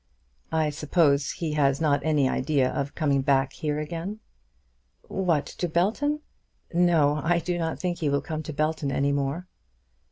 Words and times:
"I 0.51 0.71
suppose 0.71 1.29
he 1.33 1.51
has 1.53 1.79
not 1.79 2.03
any 2.03 2.27
idea 2.27 2.71
of 2.71 2.95
coming 2.95 3.21
back 3.21 3.53
here 3.53 3.77
again?" 3.77 4.19
"What; 5.03 5.45
to 5.45 5.67
Belton? 5.69 6.21
No, 6.73 7.21
I 7.23 7.37
do 7.37 7.59
not 7.59 7.79
think 7.79 7.99
he 7.99 8.09
will 8.09 8.19
come 8.23 8.41
to 8.41 8.51
Belton 8.53 8.91
any 8.91 9.11
more." 9.11 9.47